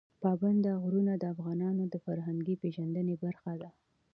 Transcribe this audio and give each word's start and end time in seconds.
پابندی 0.23 0.71
غرونه 0.83 1.13
د 1.17 1.23
افغانانو 1.33 1.83
د 1.87 1.95
فرهنګي 2.05 2.55
پیژندنې 2.63 3.15
برخه 3.23 3.51
ده. 3.61 3.69